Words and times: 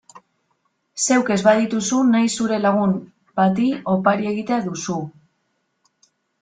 Zeuk 1.03 1.29
ez 1.35 1.37
badituzu 1.49 1.99
nahi 2.15 2.31
zure 2.39 2.59
lagun 2.65 2.97
bati 3.41 3.69
opari 3.99 4.31
egitea 4.35 4.63
duzu. 4.71 5.01